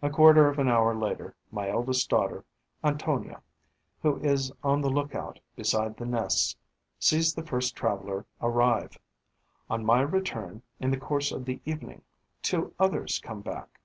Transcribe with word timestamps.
A 0.00 0.08
quarter 0.08 0.48
of 0.48 0.58
an 0.58 0.66
hour 0.66 0.94
later, 0.94 1.36
my 1.50 1.68
eldest 1.68 2.08
daughter, 2.08 2.46
Antonia, 2.82 3.42
who 4.00 4.18
is 4.20 4.50
on 4.64 4.80
the 4.80 4.88
look 4.88 5.14
out 5.14 5.40
beside 5.56 5.98
the 5.98 6.06
nests, 6.06 6.56
sees 6.98 7.34
the 7.34 7.44
first 7.44 7.76
traveller 7.76 8.24
arrive. 8.40 8.96
On 9.68 9.84
my 9.84 10.00
return, 10.00 10.62
in 10.80 10.90
the 10.90 10.96
course 10.96 11.32
of 11.32 11.44
the 11.44 11.60
evening, 11.66 12.00
two 12.40 12.72
others 12.78 13.18
come 13.22 13.42
back. 13.42 13.78